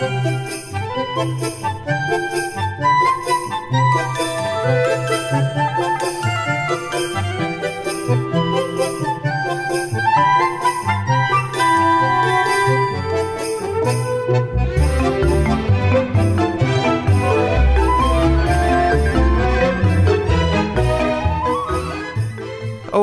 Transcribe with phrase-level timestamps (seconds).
[0.00, 0.04] Oh,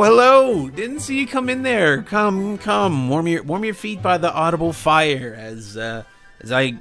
[0.02, 0.70] hello!
[0.70, 2.04] Didn't see you come in there.
[2.04, 6.06] Come, come, warm your warm your feet by the audible fire as uh,
[6.46, 6.76] as I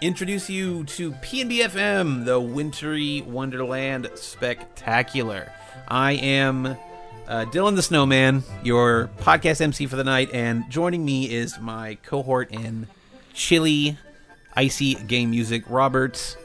[0.00, 5.52] introduce you to PNBFM, the Wintry Wonderland Spectacular.
[5.86, 6.76] I am uh,
[7.28, 12.50] Dylan the Snowman, your podcast MC for the night, and joining me is my cohort
[12.50, 12.86] in
[13.34, 13.98] chilly,
[14.56, 16.38] icy game music, Robert.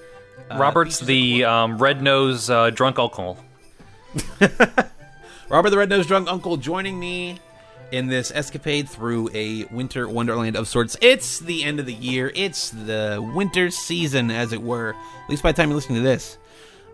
[0.51, 3.37] uh, Robert's the um, red nose uh, drunk uncle.
[5.49, 7.39] Robert the Red-Nosed Drunk Uncle joining me
[7.91, 10.97] in this escapade through a winter wonderland of sorts.
[11.01, 12.31] It's the end of the year.
[12.35, 14.95] It's the winter season, as it were.
[15.23, 16.37] At least by the time you're listening to this.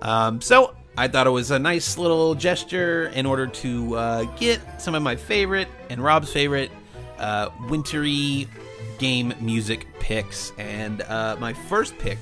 [0.02, 4.82] Um, so I thought it was a nice little gesture in order to uh, get
[4.82, 6.72] some of my favorite and Rob's favorite
[7.18, 8.48] uh, wintry
[8.98, 10.52] game music picks.
[10.58, 12.20] And uh, my first pick,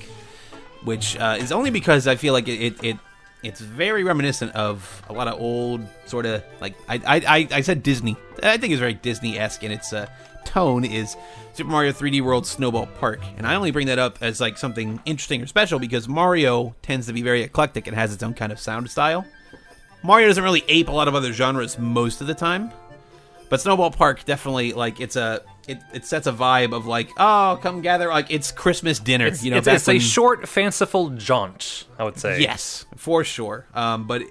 [0.84, 2.96] which uh, is only because I feel like it, it, it
[3.42, 7.82] it's very reminiscent of a lot of old sort of like I I, I, said
[7.82, 8.16] Disney.
[8.42, 10.06] I think it's very Disney esque and its uh,
[10.44, 11.16] tone is
[11.54, 15.00] Super Mario 3D World Snowball Park, and I only bring that up as like something
[15.04, 18.52] interesting or special because Mario tends to be very eclectic and has its own kind
[18.52, 19.24] of sound style.
[20.02, 22.70] Mario doesn't really ape a lot of other genres most of the time,
[23.48, 27.58] but Snowball Park definitely like it's a it, it sets a vibe of like oh
[27.62, 31.86] come gather like it's Christmas dinner It's, you know it's, it's a short, fanciful jaunt,
[31.98, 32.40] I would say.
[32.40, 33.66] Yes, for sure.
[33.74, 34.22] Um, but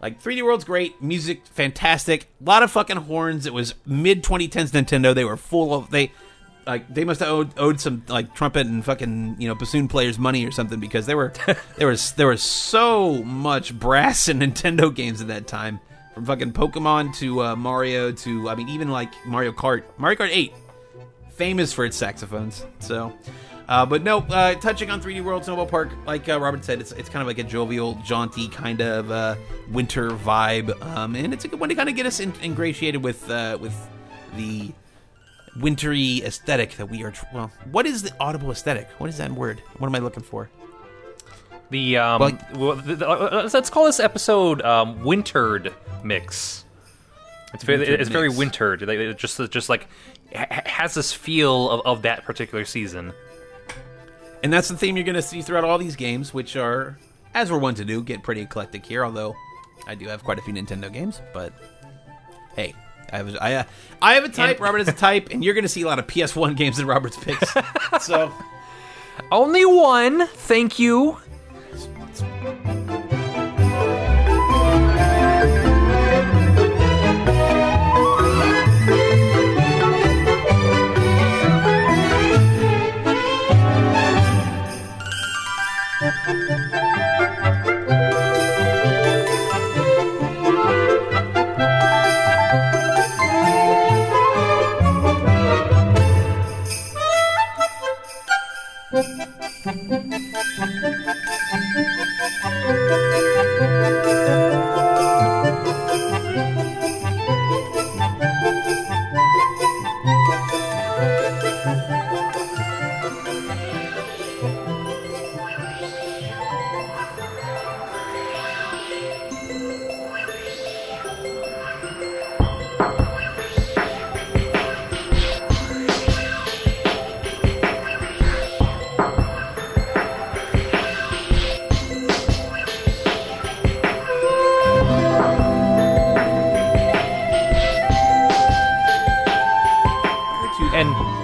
[0.00, 3.46] like 3D World's great, music fantastic, a lot of fucking horns.
[3.46, 5.14] It was mid 2010s Nintendo.
[5.14, 6.12] They were full of they
[6.66, 10.18] like they must have owed, owed some like trumpet and fucking you know bassoon players
[10.18, 11.32] money or something because there were
[11.76, 15.80] there was there was so much brass in Nintendo games at that time.
[16.14, 20.30] From fucking Pokemon to uh, Mario to I mean even like Mario Kart, Mario Kart
[20.32, 20.54] 8
[21.36, 22.64] famous for its saxophones.
[22.80, 23.12] So,
[23.68, 26.92] uh, but no, uh, touching on 3D World Snowball Park, like uh, Robert said, it's
[26.92, 29.36] it's kind of like a jovial, jaunty kind of uh,
[29.70, 33.02] winter vibe, um, and it's a good one to kind of get us in, ingratiated
[33.02, 33.74] with uh, with
[34.36, 34.72] the
[35.60, 37.10] wintry aesthetic that we are.
[37.10, 38.88] Tr- well, what is the audible aesthetic?
[38.98, 39.60] What is that word?
[39.78, 40.48] What am I looking for?
[41.70, 46.64] The um, Well- well, the, the, uh, let's call this episode um, "Wintered Mix."
[47.54, 49.16] It's very, Wintered it's very wintered.
[49.18, 49.86] Just, just like
[50.32, 53.12] has this feel of, of that particular season.
[54.42, 56.98] And that's the theme you're going to see throughout all these games, which are,
[57.34, 59.04] as we're wont to do, get pretty eclectic here.
[59.04, 59.34] Although
[59.86, 61.52] I do have quite a few Nintendo games, but
[62.54, 62.74] hey,
[63.12, 63.64] I have a, I, uh,
[64.02, 64.56] I have a type.
[64.56, 66.78] And- Robert has a type, and you're going to see a lot of PS1 games
[66.78, 67.52] in Robert's picks.
[68.00, 68.32] so
[69.32, 71.18] Only one, thank you.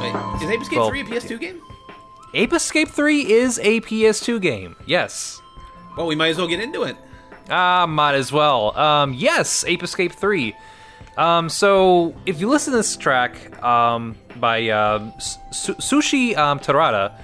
[0.03, 1.61] Wait, is Ape Escape Well, 3 a PS2 game?
[2.35, 4.77] Ape Escape 3 is a PS2 game.
[4.87, 5.41] Yes.
[5.97, 6.97] Well, we might as well get into it.
[7.51, 8.77] Ah, might as well.
[8.79, 10.55] Um, yes, Ape Escape 3.
[11.19, 17.19] Um, so if you listen to this track um, by uh, Su- Sushi um, Terada,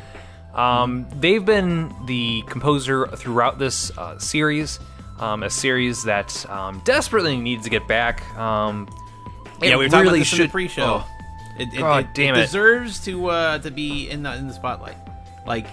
[0.55, 4.79] um, they've been the composer throughout this uh, series,
[5.21, 8.23] um, a series that um, desperately needs to get back.
[8.37, 8.87] Um,
[9.63, 11.05] Yeah, we were talking really about this in the should- pre-show.
[11.07, 11.15] oh.
[11.59, 14.55] It, it, God it- damn it deserves to uh, to be in the in the
[14.55, 14.97] spotlight.
[15.47, 15.67] Like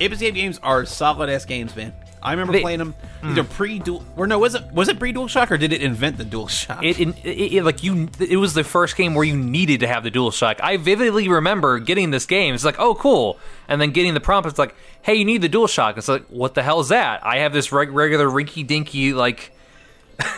[0.00, 1.92] Ape games are solid ass games, man.
[2.20, 5.12] I remember They- playing them either pre dual or no, was it was it pre
[5.12, 6.82] Dual Shock or did it invent the Dual Shock?
[6.82, 10.02] It, it, it, like you, it was the first game where you needed to have
[10.02, 10.58] the dual shock.
[10.60, 12.54] I vividly remember getting this game.
[12.56, 13.38] It's like, oh, cool,
[13.68, 14.48] and then getting the prompt.
[14.48, 15.96] It's like, hey, you need the dual shock.
[15.96, 17.24] It's like, what the hell is that?
[17.24, 19.52] I have this reg- regular rinky dinky like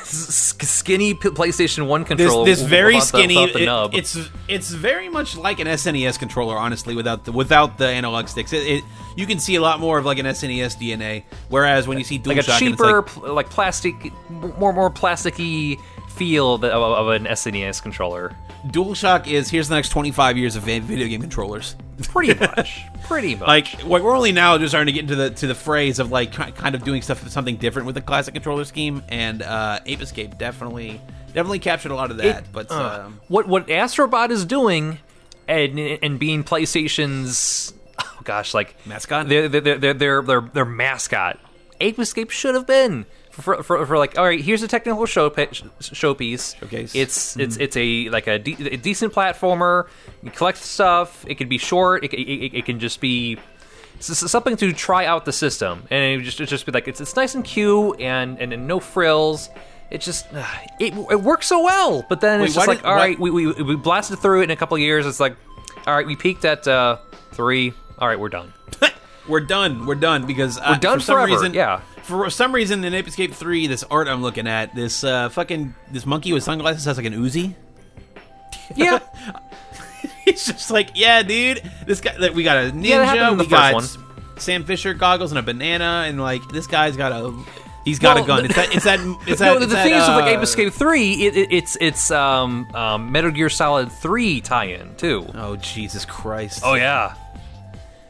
[0.05, 2.45] skinny PlayStation One this controller.
[2.45, 3.35] this very without skinny.
[3.53, 4.19] the it- it's
[4.49, 8.53] it's very much like an SNES controller, honestly, without the without the analog sticks.
[8.53, 8.85] It, it
[9.17, 11.25] you can see a lot more of like an SNES DNA.
[11.49, 15.79] Whereas when you see Dual like a cheaper, like, pl- like plastic, more more plasticky
[16.21, 18.37] feel of, of, an SNES controller.
[18.67, 21.77] DualShock is here's the next 25 years of video game controllers.
[22.03, 23.49] Pretty much, pretty much.
[23.49, 26.33] Like we're only now just starting to get into the to the phrase of like
[26.33, 30.37] kind of doing stuff something different with the classic controller scheme, and uh, Ape Escape
[30.37, 32.53] definitely definitely captured a lot of that.
[32.53, 34.99] but uh, um, what what Astrobot is doing,
[35.49, 39.27] and and being PlayStation's, oh gosh, like Mascot?
[39.27, 41.39] their their their their, their mascot,
[41.81, 43.07] Ape Escape should have been.
[43.31, 46.57] For, for, for like all right here's a technical show showpiece.
[46.59, 46.95] Showcase.
[46.95, 49.87] it's it's it's a like a, de- a decent platformer.
[50.23, 51.25] You collect stuff.
[51.29, 52.05] It can be short.
[52.05, 53.39] It, it, it can just be
[53.99, 55.85] s- s- something to try out the system.
[55.91, 58.67] And it just it just be like it's it's nice and cute and and, and
[58.67, 59.49] no frills.
[59.91, 60.45] It just uh,
[60.81, 62.05] it, it works so well.
[62.09, 64.41] But then Wait, it's just like did- all why- right we, we we blasted through
[64.41, 65.07] it in a couple of years.
[65.07, 65.37] It's like
[65.87, 66.99] all right we peaked at uh
[67.33, 67.73] three.
[67.99, 68.53] All right we're done.
[69.29, 69.87] We're done.
[69.87, 71.55] We're done because uh, We're done for some forever, reason.
[71.55, 71.83] yeah.
[72.03, 75.75] For some reason, in Ape Escape Three, this art I'm looking at, this uh, fucking
[75.91, 77.55] this monkey with sunglasses has like an Uzi.
[78.75, 78.99] yeah
[80.27, 81.63] It's just like, yeah, dude.
[81.87, 82.85] This guy, like, we got a ninja.
[82.87, 83.85] Yeah, that happened in the we got one.
[84.39, 87.37] Sam Fisher goggles and a banana, and like this guy's got a,
[87.85, 88.45] he's got Well, a gun.
[88.47, 89.47] It's that, it's that, it's that.
[89.47, 91.53] no, the, it's the that, thing is with like uh, Ape Escape Three, it, it,
[91.53, 95.27] it's it's um, um, Metal Gear Solid Three tie-in too.
[95.35, 96.63] Oh Jesus Christ!
[96.65, 97.15] Oh yeah,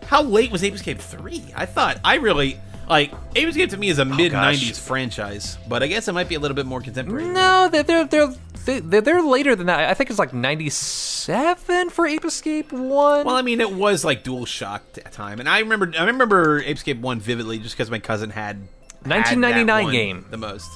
[0.05, 1.45] How late was Ape Escape Three?
[1.57, 2.61] I thought I really
[2.91, 6.13] like Ape Escape to me is a oh, mid '90s franchise, but I guess it
[6.13, 7.29] might be a little bit more contemporary.
[7.29, 9.89] no, they're they're they're they're, they're later than that.
[9.89, 13.25] I think it's like '97 for Ape Escape One.
[13.25, 14.83] Well, I mean, it was like Dual Shock
[15.13, 18.57] time, and I remember I remember Ape Escape One vividly just because my cousin had
[19.05, 20.27] had 1999 that one game.
[20.31, 20.69] the most.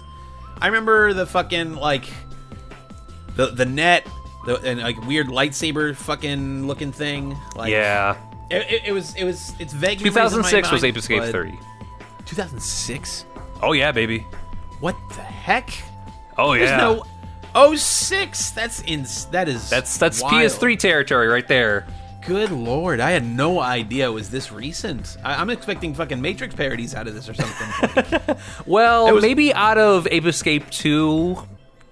[0.60, 2.04] I remember the fucking like
[3.34, 4.06] the the net
[4.46, 7.36] the and like weird lightsaber fucking looking thing.
[7.56, 8.16] Like yeah,
[8.50, 9.98] it, it, it was it was it's vague.
[9.98, 11.58] memories in my 2006 was Ape Escape but- Three.
[12.26, 13.24] 2006.
[13.62, 14.20] Oh yeah, baby.
[14.80, 15.70] What the heck?
[16.36, 16.76] Oh There's yeah.
[16.78, 17.04] no.
[17.54, 18.50] Oh six.
[18.50, 19.06] That's in.
[19.30, 19.70] That is.
[19.70, 20.34] that's that's wild.
[20.34, 21.86] PS3 territory right there.
[22.26, 25.18] Good lord, I had no idea it was this recent.
[25.22, 28.36] I, I'm expecting fucking Matrix parodies out of this or something.
[28.66, 31.36] Well, was- maybe out of Ape Escape 2,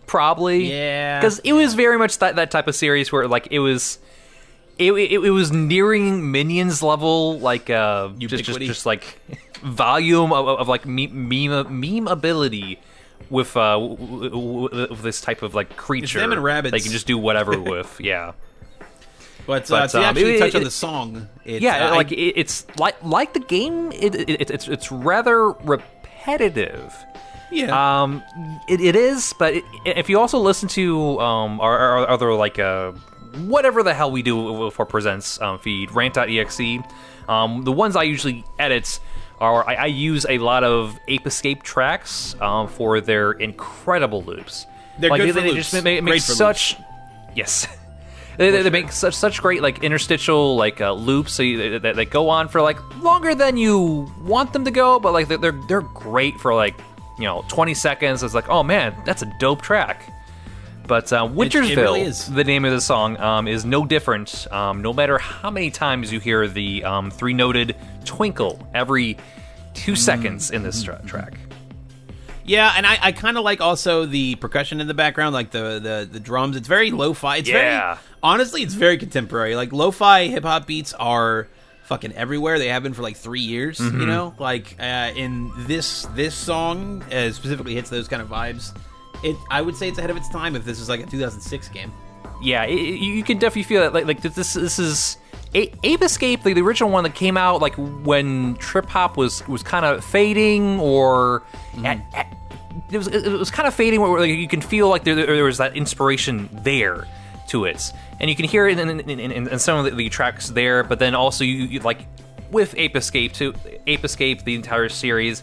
[0.06, 0.72] probably.
[0.72, 1.20] Yeah.
[1.20, 3.98] Because it was very much that, that type of series where, like, it was.
[4.78, 8.66] It, it, it was nearing Minions level, like, uh, just, just, Ubiquity.
[8.68, 9.18] just like
[9.62, 12.78] volume of, of, like meme, meme ability
[13.30, 14.30] with uh w- w-
[14.68, 16.72] w- with this type of like creature them and rabbits.
[16.72, 18.00] They can just do whatever with.
[18.00, 18.32] Yeah,
[19.46, 21.90] but, uh, But, to um, actually it- touch on the song, it's, yeah.
[21.90, 23.90] uh, like it, it's like like the game.
[23.92, 26.92] It, it, it, it's it's rather repetitive.
[27.50, 28.22] yeah, Um,
[28.68, 32.58] it, it is, but it, if you also listen to um our, our other like
[32.58, 32.92] uh
[33.46, 36.60] whatever the hell we do for presents um, feed rant.exe,
[37.28, 39.00] um the ones I usually edit
[39.42, 44.66] are I, I use a lot of Ape Escape tracks um for their incredible loops.
[44.98, 45.70] They're like, good they, for they loops.
[45.70, 46.76] just make, make Great for such
[47.34, 47.66] yes.
[48.38, 51.96] They, they, they make such such great like interstitial like uh, loops so you, that,
[51.96, 55.36] that go on for like longer than you want them to go, but like they're
[55.36, 56.74] they're, they're great for like
[57.18, 58.22] you know 20 seconds.
[58.22, 60.10] It's like oh man, that's a dope track.
[60.86, 62.26] But uh, Wintersville, really is.
[62.26, 64.50] the name of the song, um, is no different.
[64.50, 69.16] Um, no matter how many times you hear the um, three-noted twinkle every
[69.74, 71.34] two seconds in this tra- track.
[72.44, 75.78] yeah, and I, I kind of like also the percussion in the background, like the
[75.78, 76.56] the, the drums.
[76.56, 77.38] It's very lo-fi.
[77.38, 77.94] It's Yeah.
[77.94, 79.54] very honestly, it's very contemporary.
[79.56, 81.48] Like lo-fi hip hop beats are
[81.84, 82.58] fucking everywhere.
[82.58, 83.78] They have been for like three years.
[83.78, 84.00] Mm-hmm.
[84.00, 88.76] You know, like uh, in this this song uh, specifically hits those kind of vibes.
[89.24, 91.68] It I would say it's ahead of its time if this is like a 2006
[91.68, 91.92] game.
[92.42, 93.94] yeah, it, you can definitely feel that.
[93.94, 95.16] Like, like this, this is
[95.54, 99.46] A- Ape Escape, like the original one that came out, like when trip hop was
[99.46, 101.42] was kind of fading, or
[101.72, 101.86] mm-hmm.
[101.86, 102.36] at, at-
[102.90, 105.44] it was it was kind of fading, where like, you can feel like there, there
[105.44, 107.06] was that inspiration there
[107.48, 110.08] to it, and you can hear it in, in, in, in, some of the, the
[110.08, 110.82] tracks there.
[110.82, 112.06] But then also you, you like
[112.50, 113.54] with Ape Escape to
[113.86, 115.42] Ape Escape, the entire series.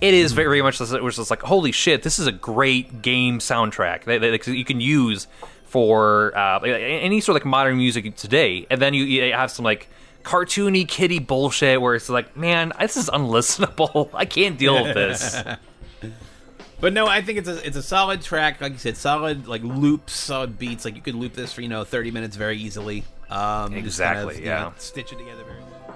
[0.00, 3.02] It is very, very much it was just like holy shit, this is a great
[3.02, 5.26] game soundtrack that you can use
[5.68, 9.64] for uh, any sort of like modern music today, and then you, you have some
[9.64, 9.88] like
[10.24, 14.10] cartoony kitty bullshit where it's like, man, this is unlistenable.
[14.14, 15.42] I can't deal with this.
[16.80, 18.60] But no, I think it's a it's a solid track.
[18.60, 20.84] Like you said, solid like loops, solid beats.
[20.84, 23.02] Like you could loop this for you know thirty minutes very easily.
[23.28, 24.60] Um, just kind of, Exactly, yeah.
[24.60, 25.58] know, stitch it together very.
[25.58, 25.87] well.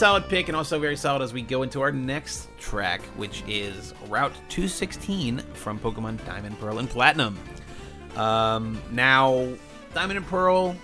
[0.00, 3.92] Solid pick, and also very solid as we go into our next track, which is
[4.08, 7.38] Route 216 from Pokemon Diamond, Pearl, and Platinum.
[8.16, 9.46] Um, now,
[9.92, 10.74] Diamond and Pearl,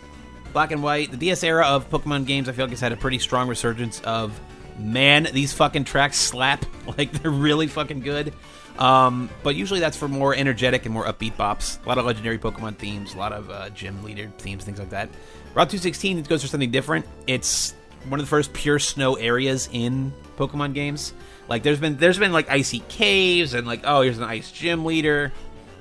[0.53, 2.97] Black and White, the DS era of Pokemon games, I feel like it's had a
[2.97, 4.39] pretty strong resurgence of
[4.79, 6.67] man, these fucking tracks slap.
[6.99, 8.33] Like, they're really fucking good.
[8.79, 11.83] Um, but usually that's for more energetic and more upbeat bops.
[11.85, 14.91] A lot of legendary Pokemon themes, a lot of uh, gym leader themes, things like
[14.91, 15.09] that.
[15.55, 17.07] Route 216 goes for something different.
[17.27, 17.75] It's
[18.09, 21.13] one of the first pure snow areas in Pokemon games.
[21.49, 24.85] Like there's been there's been like icy caves and like oh here's an ice gym
[24.85, 25.33] leader.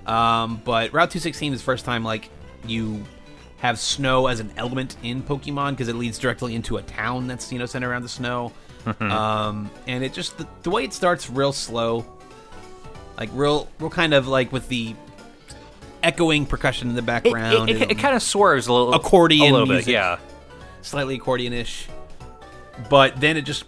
[0.05, 2.29] Um, but Route 216 is the first time like
[2.67, 3.03] you
[3.57, 7.51] have snow as an element in Pokemon because it leads directly into a town that's
[7.51, 8.51] you know centered around the snow.
[8.99, 12.05] um, and it just the, the way it starts real slow,
[13.17, 14.95] like real real kind of like with the
[16.03, 17.69] echoing percussion in the It, background.
[17.71, 19.87] it, it, kind of swerves a little Accordion a little music.
[19.87, 20.19] bit, yeah.
[20.83, 21.87] slightly accordionish,
[22.89, 23.65] but then it just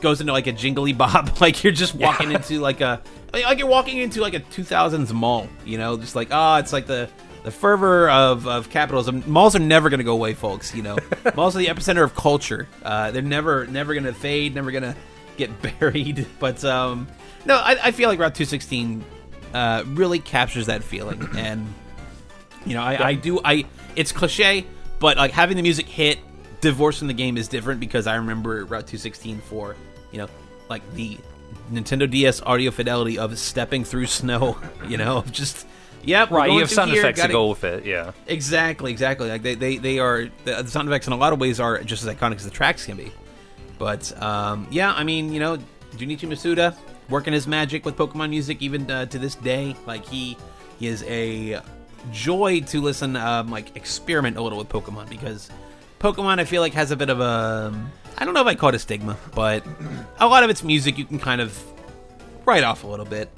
[0.00, 2.36] goes into like a jingly bob, like you're just walking Yeah.
[2.38, 3.00] into like a
[3.32, 6.86] like you're walking into like a 2000s mall, you know, just like ah, it's like
[6.86, 7.08] the
[7.42, 9.22] the fervor of, of capitalism.
[9.26, 10.74] Malls are never going to go away, folks.
[10.74, 10.98] You know,
[11.36, 12.68] malls are the epicenter of culture.
[12.82, 14.94] Uh, they're never never going to fade, never going to
[15.36, 15.50] get
[15.80, 16.26] buried.
[16.38, 17.06] But um,
[17.46, 19.04] no, I, I feel like Route 216
[19.54, 21.72] uh, really captures that feeling, and
[22.66, 23.40] you know, I, I do.
[23.44, 23.64] I
[23.96, 24.66] it's cliche,
[24.98, 26.18] but like having the music hit,
[26.60, 29.76] divorced from the game is different because I remember Route 216 for
[30.12, 30.28] you know,
[30.68, 31.16] like the
[31.72, 34.58] Nintendo DS audio fidelity of stepping through snow.
[34.88, 35.66] You know, just
[36.02, 38.10] yep, Right, you have sound here, effects to gotta- go with it, yeah.
[38.26, 39.28] Exactly, exactly.
[39.28, 41.80] Like they, they, they are the, the sound effects in a lot of ways are
[41.84, 43.12] just as iconic as the tracks can be.
[43.78, 45.58] But um, yeah, I mean, you know,
[45.92, 46.74] Junichi Masuda
[47.08, 49.76] working his magic with Pokemon music even uh, to this day.
[49.86, 50.36] Like he,
[50.80, 51.60] he is a
[52.10, 55.50] joy to listen, um, like experiment a little with Pokemon because
[56.00, 57.72] Pokemon I feel like has a bit of a
[58.18, 59.64] I don't know if I call it a stigma, but
[60.18, 61.62] a lot of its music you can kind of
[62.44, 63.30] write off a little bit.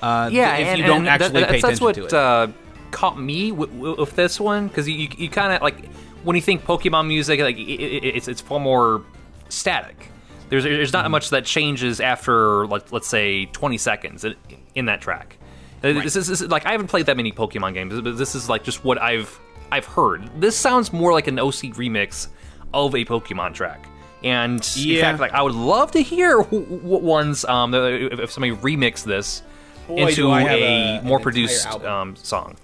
[0.00, 2.04] Uh, yeah, if and, you don't and actually that- pay that's, that's attention what to
[2.06, 2.12] it.
[2.12, 2.48] Uh,
[2.90, 5.86] caught me with, with this one because you, you, kind of like
[6.24, 9.02] when you think Pokemon music, like it, it, it's it's far more
[9.48, 10.08] static.
[10.50, 11.02] There's there's Mm-hmm.
[11.02, 14.34] not much that changes after like let's say 20 seconds in,
[14.74, 15.38] in that track.
[15.82, 18.34] Uh, This, is, this is like I haven't played that many Pokemon games, but this
[18.34, 19.38] is like just what I've
[19.72, 20.28] I've heard.
[20.40, 22.28] This sounds more like an OC remix
[22.74, 23.88] of a Pokemon track.
[24.22, 25.02] And in Yeah.
[25.02, 29.42] fact, like I would love to hear w- w- ones um, if somebody remixed this
[29.88, 32.56] Boy, into do I have a, a- more produced um, song.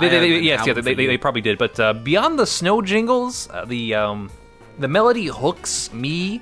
[0.00, 1.56] They, they, they- yes, yeah, they, they, they probably did.
[1.58, 4.30] But uh, beyond the snow jingles, uh, the um,
[4.78, 6.40] the melody hooks me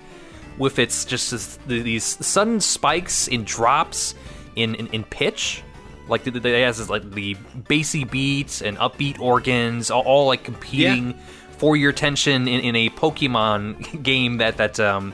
[0.59, 4.15] with its just this, these sudden spikes in drops
[4.57, 5.63] in in, in pitch.
[6.09, 7.35] Like the, the, it has this, like the
[7.69, 11.15] bassy beats and upbeat organs, all, all like competing
[11.59, 15.13] for your attention in, in a Pokemon game that that um,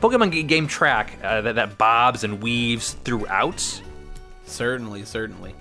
[0.00, 3.82] Pokemon game track uh, that, that bobs and weaves throughout.
[4.44, 5.54] Certainly, certainly.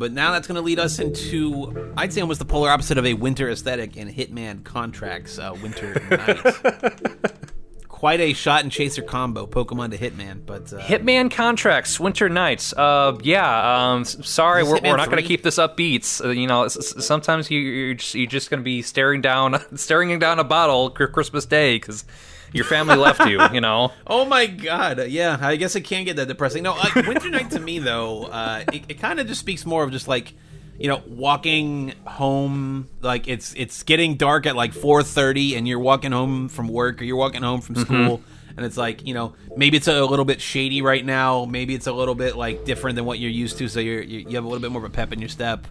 [0.00, 3.04] But now that's going to lead us into, I'd say, almost the polar opposite of
[3.04, 7.46] a winter aesthetic in Hitman Contracts uh, Winter Night.
[7.86, 10.46] Quite a shot and chaser combo, Pokemon to Hitman.
[10.46, 12.72] But uh, Hitman contracts, Winter Nights.
[12.72, 13.90] Uh, yeah.
[13.92, 16.24] Um, sorry, we're, we're not going to keep this upbeat.
[16.24, 20.18] Uh, you know, sometimes you, you're just, you're just going to be staring down, staring
[20.18, 22.06] down a bottle Christmas Day because
[22.52, 23.40] your family left you.
[23.52, 23.92] You know.
[24.06, 25.38] Oh my god, yeah.
[25.40, 26.62] I guess it can get that depressing.
[26.64, 29.84] No, like Winter Night to me though, uh, it, it kind of just speaks more
[29.84, 30.32] of just like,
[30.78, 32.88] you know, walking home.
[33.02, 37.00] Like it's it's getting dark at like four thirty, and you're walking home from work
[37.00, 38.20] or you're walking home from school,
[38.56, 41.44] and it's like you know maybe it's a little bit shady right now.
[41.44, 44.20] Maybe it's a little bit like different than what you're used to, so you're you,
[44.20, 45.66] you have a little bit more of a pep in your step.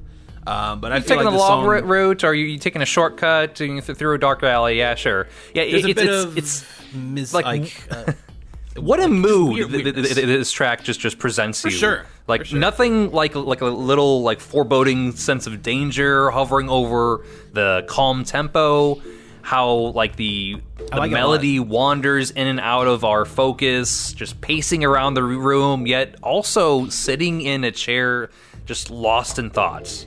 [0.48, 2.82] Um, but I feel taking like a the long song, route, or you, you taking
[2.82, 4.78] a shortcut through a dark valley?
[4.78, 5.28] Yeah, sure.
[5.54, 8.14] Yeah, there's it, a it's, bit it's, of it's mis- like- like, uh,
[8.80, 11.72] what a mood weird th- th- th- this track just just presents you.
[11.72, 12.60] sure, Like for sure.
[12.60, 19.02] nothing like like a little like foreboding sense of danger hovering over the calm tempo.
[19.42, 24.84] How like the the like melody wanders in and out of our focus, just pacing
[24.84, 28.30] around the room, yet also sitting in a chair,
[28.66, 30.06] just lost in thoughts.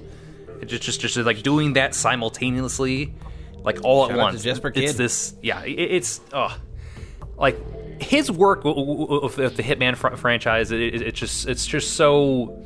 [0.63, 3.13] It just just just like doing that simultaneously,
[3.65, 4.43] like all Shout at once.
[4.43, 5.63] Jesper It's this, yeah.
[5.65, 6.57] It, it's uh,
[7.37, 7.59] like
[8.01, 10.71] his work with the Hitman fr- franchise.
[10.71, 12.63] It, it, it just it's just so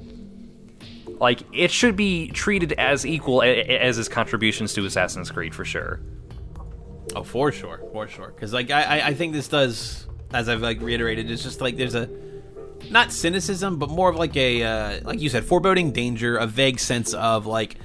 [1.18, 6.00] like it should be treated as equal as his contributions to Assassin's Creed for sure.
[7.14, 8.28] Oh, for sure, for sure.
[8.28, 11.76] Because like I, I- I think this does, as I've like reiterated, it's just like
[11.78, 12.10] there's a
[12.90, 16.78] not cynicism, but more of like a uh, like you said, foreboding danger, a vague
[16.78, 17.76] sense of like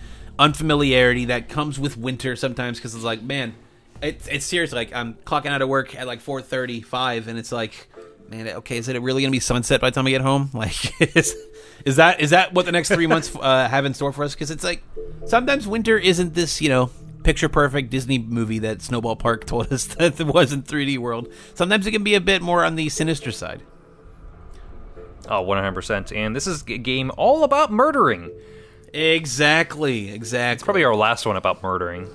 [0.41, 2.77] unfamiliarity that comes with winter sometimes.
[2.77, 3.53] Because it's like, man,
[4.01, 4.73] it's it's serious.
[4.73, 7.87] Like I'm clocking out of work at like 4:35, and it's like,
[8.29, 10.49] man, okay, is it really gonna be sunset by the time I get home?
[10.53, 11.35] Like, is
[11.85, 14.33] is that is that what the next three months uh, have in store for us?
[14.33, 14.83] Because it's like
[15.25, 16.89] sometimes winter isn't this, you know,
[17.23, 21.31] picture perfect Disney movie that Snowball Park told us that it was in 3D World.
[21.53, 23.61] Sometimes it can be a bit more on the sinister side.
[25.29, 26.15] Oh, 100%.
[26.15, 28.31] And this is a game all about murdering.
[28.93, 30.53] Exactly, exactly.
[30.53, 32.09] It's Probably our last one about murdering.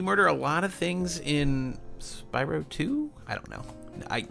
[0.00, 3.10] You murder a lot of things in Spyro 2?
[3.28, 3.62] I don't know.
[4.08, 4.20] I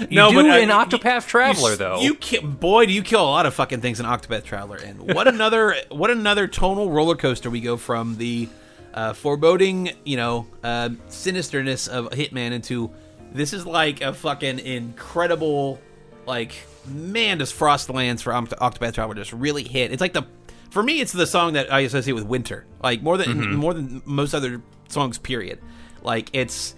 [0.00, 2.00] You do uh, in you- Octopath you- Traveler, you, though.
[2.00, 4.78] You ki- boy, do you kill a lot of fucking things in Octopath Traveler.
[4.78, 8.48] And what another what another tonal roller coaster we go from the
[8.94, 12.90] uh, foreboding, you know, uh, sinisterness of Hitman into
[13.30, 15.80] this is like a fucking incredible,
[16.26, 16.52] like
[16.84, 19.92] man, does Frostlands for Oct- Octopath Traveler just really hit?
[19.92, 20.24] It's like the
[20.70, 23.54] for me, it's the song that I associate with winter, like more than Mm-hmm.
[23.56, 25.18] more than most other songs.
[25.18, 25.60] Period.
[26.02, 26.74] Like it's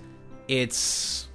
[0.47, 1.29] it's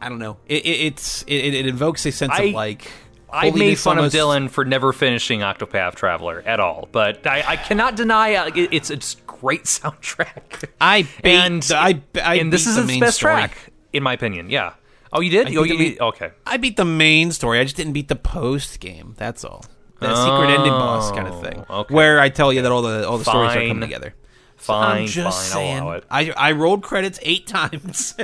[0.00, 0.36] I don't know.
[0.46, 2.90] It, it, it's it, it invokes a sense I- of like.
[3.28, 4.14] I made fun almost.
[4.14, 8.46] of Dylan for never finishing Octopath Traveler at all, but I, I cannot deny uh,
[8.54, 10.68] it- it's it's great soundtrack.
[10.80, 13.32] I bait, and I, I and this is the its main best story.
[13.34, 14.48] track, in my opinion.
[14.48, 14.74] Yeah.
[15.12, 15.48] Oh, you did?
[15.56, 16.30] Oh, you, the okay.
[16.46, 17.58] I beat the main story.
[17.58, 19.14] I just didn't beat the post game.
[19.18, 19.64] That's all.
[19.98, 21.94] The secret ending boss kind of thing, Oh, okay.
[21.94, 24.14] where I tell you that all the all the stories are coming together.
[24.56, 25.76] Fine, I'm just fine, saying.
[25.78, 26.04] I'll allow it.
[26.10, 28.14] I I rolled credits eight times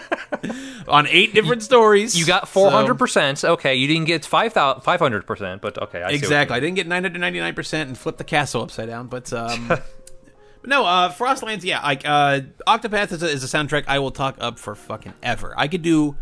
[0.88, 2.18] on eight different stories.
[2.18, 3.44] You got 400%.
[3.48, 6.02] Okay, you didn't get 5,000 500%, but okay.
[6.02, 6.56] I see Exactly.
[6.56, 9.72] I didn't get 999 percent and flip the castle upside down, but um,
[10.64, 10.84] no.
[10.86, 11.82] Uh, Frostlands, yeah.
[11.82, 15.52] Like uh, Octopath is a, is a soundtrack I will talk up for fucking ever.
[15.56, 16.16] I could do,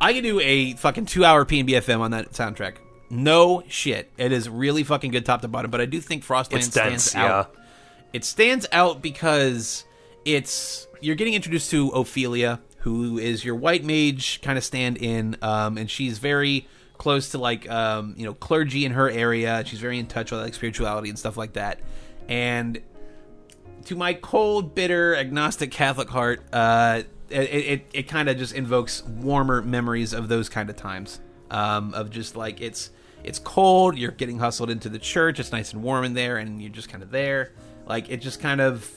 [0.00, 2.76] I could do a fucking two hour PNBFM on that soundtrack.
[3.10, 4.10] No shit.
[4.16, 5.70] It is really fucking good top to bottom.
[5.70, 7.54] But I do think Frostlands It's stands out.
[8.12, 9.84] It stands out because
[10.24, 15.76] it's you're getting introduced to Ophelia, who is your white mage kind of stand-in, um,
[15.78, 16.66] and she's very
[16.98, 19.62] close to like um, you know clergy in her area.
[19.66, 21.80] She's very in touch with like spirituality and stuff like that.
[22.28, 22.80] And
[23.84, 29.02] to my cold, bitter, agnostic Catholic heart, uh, it it, it kind of just invokes
[29.04, 31.20] warmer memories of those kind of times.
[31.50, 32.90] Um, of just like it's
[33.24, 36.60] it's cold, you're getting hustled into the church, it's nice and warm in there, and
[36.60, 37.52] you're just kind of there.
[37.86, 38.88] Like it just kind of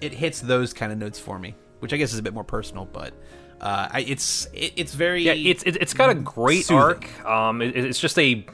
[0.00, 2.44] it hits those kind of notes for me, which I guess is a bit more
[2.44, 3.12] personal, but
[3.60, 6.78] uh, I, it's it, it's very Yeah, it's it, it's got a great Soothing.
[6.78, 7.24] arc.
[7.26, 8.46] Um, it, it's just a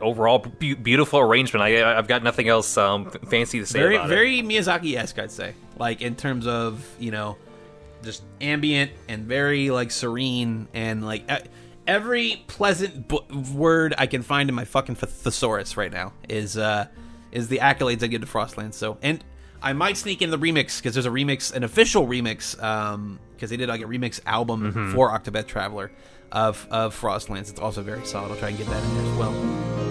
[0.00, 1.62] overall be- beautiful arrangement.
[1.62, 4.14] I I've got nothing else um fancy to say very about it.
[4.14, 5.54] very Miyazaki-esque, I'd say.
[5.78, 7.36] Like in terms of you know,
[8.02, 11.48] just ambient and very like serene and like e-
[11.86, 13.12] every pleasant
[13.54, 16.86] word I can find in my fucking thesaurus right now is uh
[17.32, 18.74] is the accolades I give to Frostland.
[18.74, 19.22] So and
[19.62, 23.50] I might sneak in the remix because there's a remix, an official remix, um because
[23.50, 24.94] they did like a remix album Mm-hmm.
[24.94, 25.90] for Octopath Traveler
[26.32, 27.50] of of Frostlands.
[27.50, 28.30] It's also very solid.
[28.32, 29.85] I'll try and get that in there as well.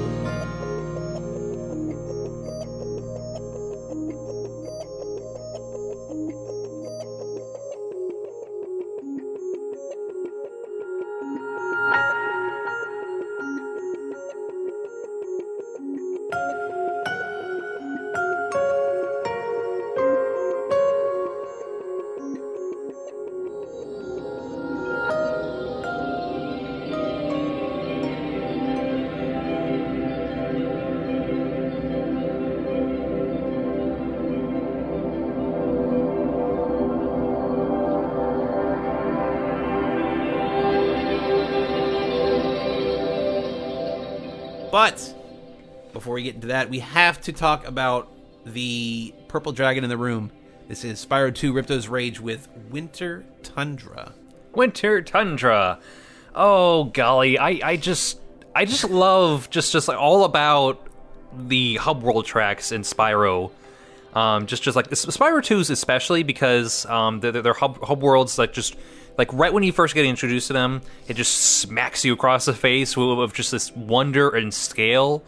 [44.76, 45.16] But
[45.94, 48.12] before we get into that, we have to talk about
[48.46, 50.34] the purple dragon in the room.
[50.68, 54.12] This is Spyro 2 Ripto's Rage with Winter Tundra.
[54.54, 55.80] Winter Tundra.
[56.36, 58.20] Oh golly, I, I just
[58.54, 60.86] I just love just just like all about
[61.34, 63.52] the hub world tracks in Spyro.
[64.14, 68.52] Um, just just like Spyro 2's especially because um, they're, they're hub, hub worlds like
[68.52, 68.76] just
[69.18, 72.54] like right when you first get introduced to them, it just smacks you across the
[72.54, 75.24] face with, with just this wonder and scale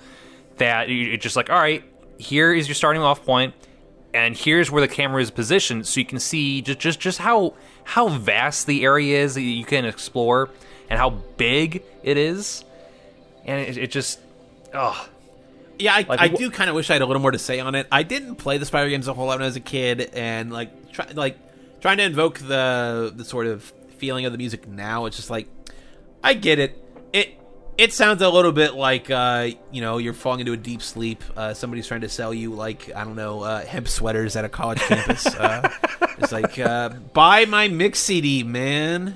[0.58, 1.84] that it's just like all right,
[2.18, 3.54] here is your starting off point
[4.14, 7.54] and here's where the camera is positioned so you can see just just just how
[7.84, 10.50] how vast the area is that you can explore
[10.90, 12.64] and how big it is
[13.46, 14.20] and it, it just
[14.74, 15.08] oh
[15.80, 17.60] Yeah, I, Like, I do kind of wish I had a little more to say
[17.60, 17.86] on it.
[17.92, 20.52] I didn't play the Spyro games a whole lot when I was a kid, and
[20.52, 21.38] like, try, like
[21.82, 23.64] trying to invoke the the sort of
[23.98, 25.06] feeling of the music now.
[25.06, 25.48] It's just like,
[26.24, 26.84] I get it.
[27.14, 27.40] It
[27.78, 31.24] it sounds a little bit like uh, you know you're falling into a deep sleep.
[31.36, 34.50] Uh, somebody's trying to sell you like I don't know uh, hemp sweaters at a
[34.50, 35.26] college campus.
[35.28, 35.70] Uh,
[36.18, 39.16] it's like uh, buy my mix CD, man.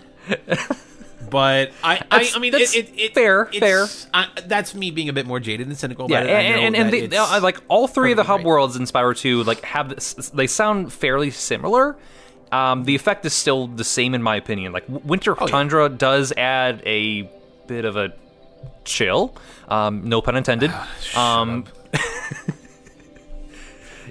[1.31, 3.87] But I, I, I mean, that's it, it, it, fair, it's, fair.
[4.13, 6.33] I, that's me being a bit more jaded and cynical yeah about it.
[6.33, 8.39] I know and and, and that they, it's- uh, like all three of the hub
[8.39, 8.45] right.
[8.45, 11.97] worlds in Spyro 2 like have this they sound fairly similar
[12.51, 14.73] um, the effect is still the same in my opinion.
[14.73, 15.51] Like Winter Oh, yeah.
[15.51, 17.29] Tundra does add a
[17.67, 18.13] bit of a
[18.83, 19.35] chill
[19.67, 20.71] um, no pun intended.
[21.15, 21.65] Um,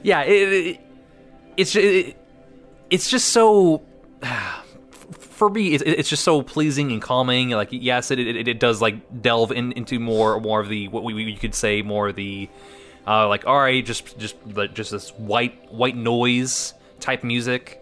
[0.02, 0.80] yeah it, it,
[1.56, 2.16] it's it,
[2.88, 3.82] it's just so
[5.10, 7.50] for me it's, it's just so pleasing and calming.
[7.50, 11.04] Like yes it, it, it does like delve in, into more more of the what
[11.04, 12.48] we, we could say more of the
[13.06, 14.36] uh, like all right just just
[14.72, 17.79] just this white white noise type music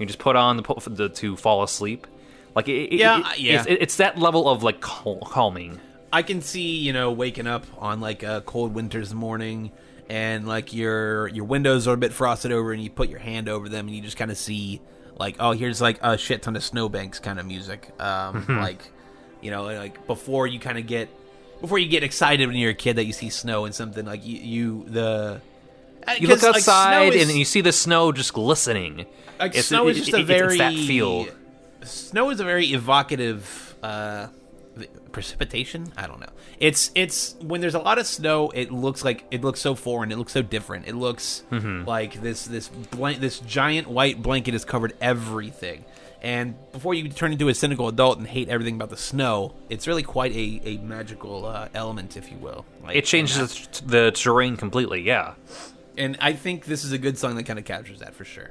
[0.00, 2.06] you just put on the, the to fall asleep.
[2.54, 3.60] Like it, Yeah, it- yeah.
[3.66, 5.78] It's, it's that level of like cal- calming.
[6.12, 9.70] I can see you know waking up on like a cold winter's morning
[10.08, 13.48] and like your your windows are a bit frosted over and you put your hand
[13.48, 14.80] over them and you just kind of see
[15.18, 17.90] like oh here's like a shit ton of snowbanks kind of music.
[18.00, 18.80] Um like
[19.40, 21.08] you know like before you kind of get
[21.60, 24.26] before you get excited when you're a kid that you see snow and something like
[24.26, 25.40] you, you the
[26.18, 29.06] you look 'cause, like, outside is- and you see the snow just glistening
[29.38, 31.26] like It's- snow is just it- a it's very that feel
[31.82, 34.26] Snow is a very evocative uh,
[35.12, 35.92] precipitation.
[35.96, 36.28] I don't know.
[36.58, 38.50] It's it's when there's a lot of snow.
[38.50, 40.12] It looks like it looks so foreign.
[40.12, 40.86] It looks so different.
[40.86, 45.84] It looks like this this blank this giant white blanket has covered everything.
[46.22, 49.86] And before you turn into a cynical adult and hate everything about the snow, it's
[49.86, 52.66] really quite a, a magical uh, element, if you will.
[52.84, 55.00] Like, It changes the, the terrain completely.
[55.00, 55.32] Yeah.
[55.96, 58.50] And I think this is a good song that kind of captures that for sure.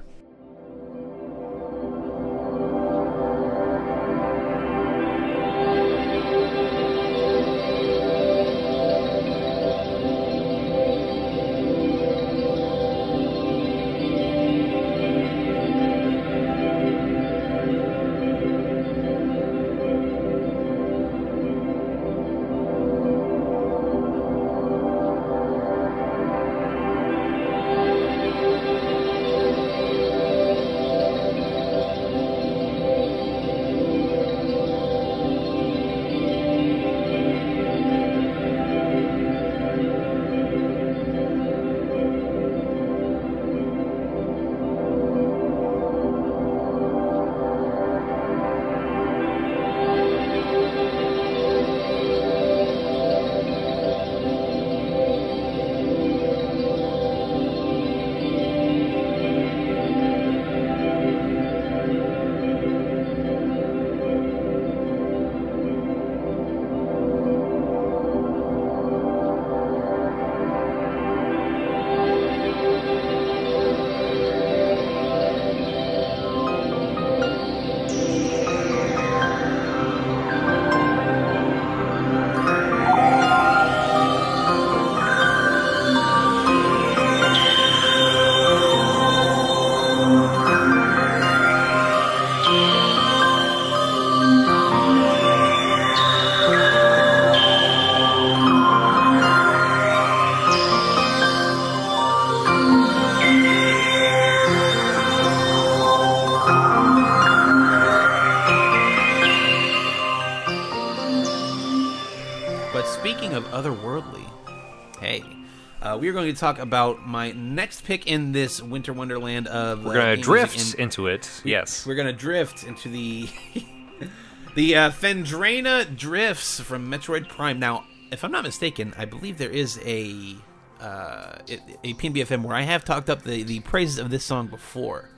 [116.30, 120.16] Going to talk about my next pick in this winter wonderland of We're uh, gonna
[120.18, 121.42] game drift in- into it.
[121.44, 121.88] Yes.
[121.88, 123.28] We're gonna drift into the
[124.56, 127.58] the uh, Phendrana drifts from Metroid Prime.
[127.58, 130.36] Now, if I'm not mistaken, I believe there is a
[130.80, 131.40] uh,
[131.84, 135.10] a PNBFM where I have talked up the the praises of this song before,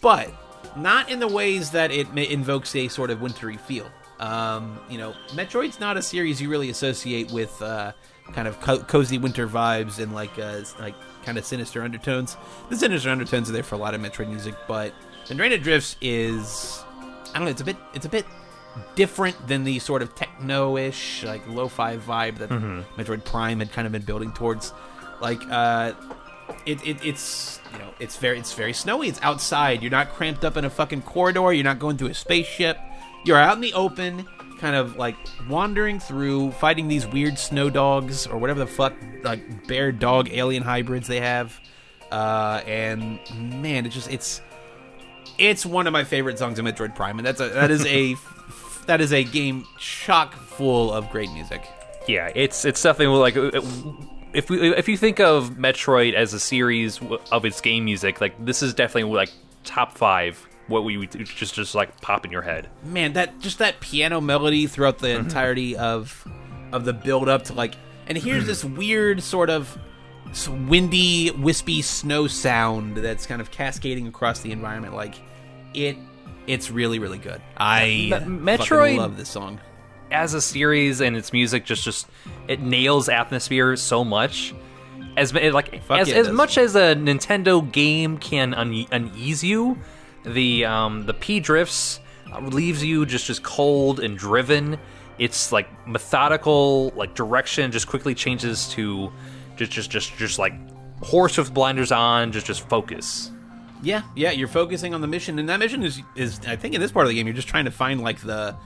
[0.00, 0.32] but
[0.74, 3.90] not in the ways that it invokes a sort of wintry feel.
[4.20, 7.92] Um, you know, Metroid's not a series you really associate with uh,
[8.32, 12.36] kind of co- cozy winter vibes and like uh, like kind of sinister undertones.
[12.70, 14.92] The sinister undertones are there for a lot of Metroid music, but
[15.26, 16.82] Phendrana Drifts is
[17.30, 17.50] I don't know.
[17.50, 18.26] It's a bit it's a bit
[18.94, 23.92] different than the sort of techno-ish like lo-fi vibe that Metroid Prime had kind of
[23.92, 24.72] been building towards.
[25.20, 25.94] Like uh,
[26.64, 29.08] it, it it's you know it's very it's very snowy.
[29.08, 29.82] It's outside.
[29.82, 31.52] You're not cramped up in a fucking corridor.
[31.52, 32.78] You're not going through a spaceship.
[33.24, 35.16] You're out in the open, kind of like
[35.48, 40.62] wandering through, fighting these weird snow dogs or whatever the fuck like bear dog alien
[40.62, 41.58] hybrids they have.
[42.10, 43.20] Uh, and
[43.62, 44.40] man, it just it's
[45.38, 48.16] it's one of my favorite songs in Metroid Prime, and that's a that is a
[48.86, 51.66] that is a game chock full of great music.
[52.06, 53.60] Yeah, it's it's definitely like uh,
[54.32, 58.44] if we if you think of Metroid as a series of its game music, like
[58.44, 59.30] this is definitely like
[59.64, 60.47] top five.
[60.68, 62.68] What we would just just like pop in your head.
[62.84, 65.20] man that just that piano melody throughout the mhm.
[65.20, 66.26] entirety of
[66.72, 67.74] of the build up to like
[68.06, 69.76] and here's this weird sort of
[70.68, 74.94] windy wispy snow sound that's kind of cascading across the environment.
[74.94, 75.14] Like
[75.74, 75.96] it
[76.46, 77.40] it's really really good.
[77.56, 79.60] I Metroid- love this song.
[80.10, 82.06] as a series and its music just just
[82.46, 84.54] it nails atmosphere so much.
[85.16, 89.78] As like Fuck as, yeah, as much as a Nintendo game can un- unease you
[90.24, 92.00] the um the P drifts
[92.32, 94.78] uh, leaves you just just cold and driven
[95.18, 99.10] it's like methodical like direction just quickly changes to
[99.56, 100.52] just just just just like
[101.02, 103.30] horse with blinders on just just focus
[103.82, 106.80] Yeah, yeah, you're focusing on the mission, and that mission is is I think in
[106.80, 108.56] this part of the game you're just trying to find like the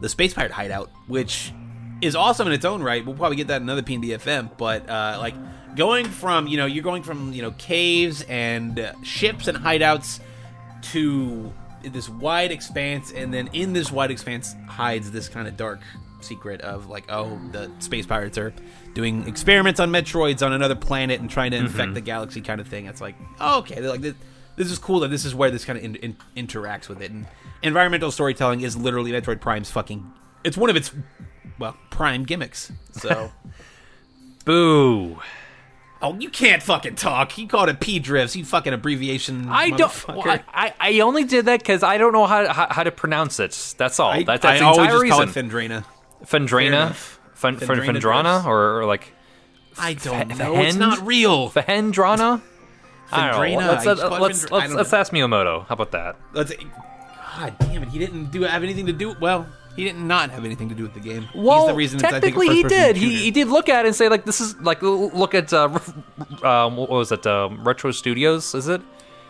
[0.00, 1.52] the space pirate hideout, which
[2.00, 3.04] is awesome in its own right.
[3.04, 5.34] We'll probably get that in another PNBFM, but uh, like
[5.76, 10.20] going from you know you're going from you know caves and ships and hideouts
[10.82, 15.80] to this wide expanse, and then in this wide expanse hides this kind of dark
[16.20, 18.54] secret of like oh the space pirates are
[18.94, 21.66] doing experiments on Metroids on another planet and trying to mm-hmm.
[21.66, 22.86] infect the galaxy kind of thing.
[22.86, 24.14] It's like oh, okay, they're like this,
[24.56, 27.10] this is cool that this is where this kind of in, in, interacts with it.
[27.10, 27.26] And
[27.62, 30.10] environmental storytelling is literally Metroid Prime's fucking
[30.44, 30.92] it's one of its
[31.58, 32.72] well prime gimmicks.
[32.92, 33.32] So,
[34.44, 35.18] Boo.
[36.02, 37.38] Oh, you can't fucking talk.
[37.38, 38.34] You called it P drifts.
[38.34, 39.48] You fucking abbreviation.
[39.48, 40.08] I don't.
[40.08, 43.38] well, I, I only did that because I don't know how, how how to pronounce
[43.38, 43.74] it.
[43.78, 44.10] That's all.
[44.10, 45.16] I, that, that's I the always just reason.
[45.16, 45.84] call it.
[46.26, 47.20] Phendrana, enough.
[47.34, 49.12] Fen, Fen, Phendrana or, or like
[49.78, 50.60] I don't Fe- know.
[50.60, 51.50] It's not real.
[51.50, 52.42] Phendrana,
[53.12, 55.66] uh, Let's let's just let's, Fendra- let's, let's ask Miyamoto.
[55.66, 56.16] How about that?
[56.32, 56.52] Let's.
[57.36, 57.88] God damn it!
[57.88, 59.14] He didn't do have anything to do.
[59.20, 61.28] Well, he did not have anything to do with the game.
[61.34, 62.96] Well, He's the reason it's, I think, technically he did.
[62.96, 65.78] He, he did look at it and say like, "This is like look at uh,
[66.42, 67.26] um, what was it?
[67.26, 68.82] Um, Retro Studios, is it?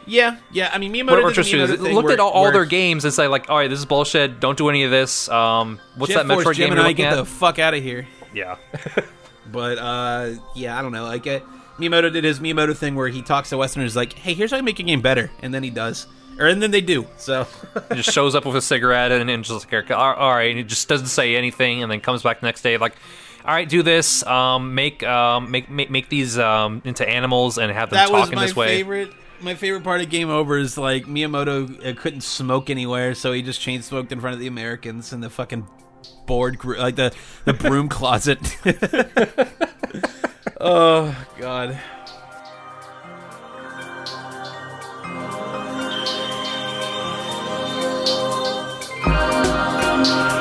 [0.05, 0.71] Yeah, yeah.
[0.73, 1.71] I mean, Miyamoto Retro Studios.
[1.79, 4.41] Looked where- at all, all their games and say like, "All right, this is bullshit.
[4.41, 7.17] Don't do any of this." Um, what's Jet that Force Metroid game Gemini, get at?
[7.17, 8.07] the fuck out of here.
[8.35, 8.57] yeah.
[9.51, 11.05] But uh, yeah, I don't know.
[11.05, 11.41] Like uh,
[11.79, 14.63] Miyamoto did his Miyamoto thing where he talks to Westerners like, "Hey, here's how you
[14.63, 16.07] make a game better," and then he does,
[16.39, 17.07] or and then they do.
[17.17, 17.47] So
[17.91, 20.59] He just shows up with a cigarette and, and just like, all all right, and
[20.59, 22.95] he just doesn't say anything, and then comes back the next day like,
[23.45, 27.73] all right, do this, um, make um, make make make these um, into animals and
[27.73, 28.69] have them that talk was in my this way.
[28.69, 29.13] favorite.
[29.41, 33.43] My favorite part of Game Over is like Miyamoto uh, couldn't smoke anywhere, so he
[33.43, 35.67] just chain smoked in front of the Americans in the fucking
[36.27, 37.13] board, gr- like the
[37.45, 38.39] the broom closet.
[40.61, 41.81] oh God.
[50.03, 50.32] But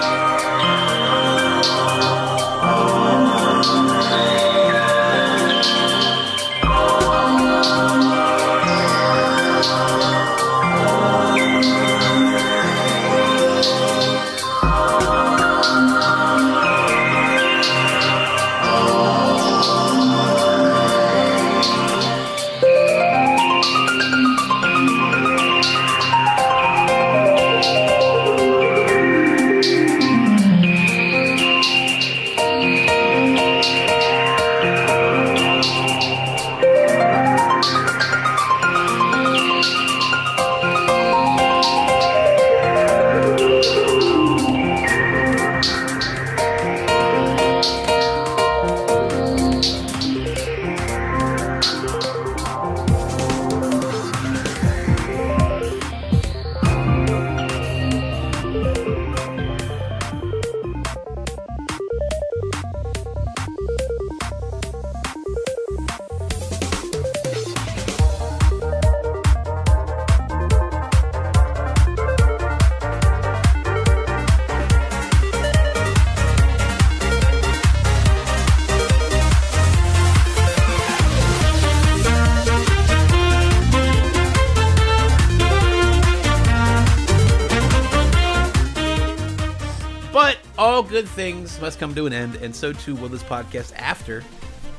[91.02, 94.24] good things must come to an end, and so too will this podcast after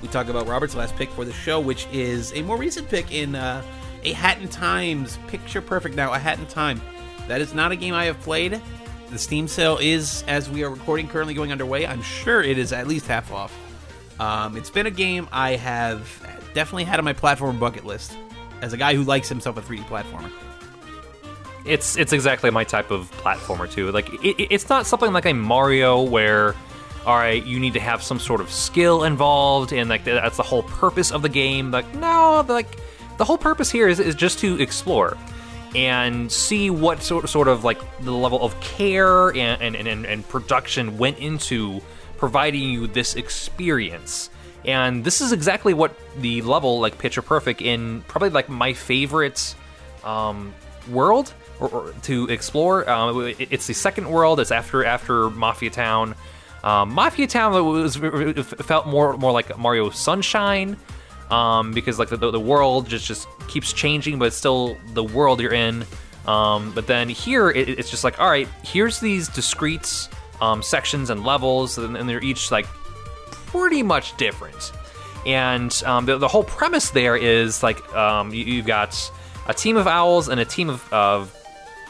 [0.01, 3.13] we talk about Robert's last pick for the show, which is a more recent pick
[3.13, 3.61] in uh,
[4.05, 6.81] A Hat in Time's Picture Perfect Now, A Hat in Time.
[7.27, 8.63] That is not a game I have played.
[9.11, 11.89] The Steam sale is, as we are recording, currently going underway.
[11.89, 13.53] I'm sure it is at least half off.
[14.21, 16.01] Um, it's been a game I have
[16.55, 18.17] definitely had on my platform bucket list
[18.61, 20.31] as a guy who likes himself a 3D platformer.
[21.65, 23.91] It's it's exactly my type of platformer too.
[23.93, 26.55] Like it, it- it's not something like a Mario where,
[27.07, 30.43] all right, you need to have some sort of skill involved, and like that's the
[30.43, 31.71] whole purpose of the game.
[31.71, 32.79] Like no, like
[33.19, 35.17] the whole purpose here is, is just to explore
[35.75, 40.29] and see what sort sort of like the level of care and and, and, and
[40.29, 41.81] production went into
[42.19, 44.31] providing you this experience.
[44.65, 49.55] And this is exactly what the level like Picture Perfect in probably like my favorite
[50.05, 50.55] um,
[50.91, 51.33] world
[51.63, 52.89] or, or to explore.
[52.91, 54.41] Um, it- it's the second world.
[54.41, 56.15] It's after after Mafia Town.
[56.65, 60.77] Um, Mafia Town was felt more more like Mario Sunshine
[61.31, 65.41] um, because like the, the world just just keeps changing, but it's still the world
[65.41, 65.85] you're in.
[66.27, 70.09] Um, but then here it, it's just like all right, here's these discrete
[70.41, 72.67] um, sections and levels, and, and they're each like
[73.47, 74.73] pretty much different.
[75.27, 79.11] And um, the, the whole premise there is like um, you, you've got
[79.49, 81.37] a team of owls and a team of, of